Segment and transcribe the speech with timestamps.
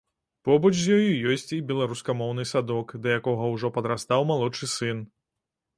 [0.47, 5.09] Побач з ёю ёсць і беларускамоўны садок, да якога ўжо падрастаў малодшы сын.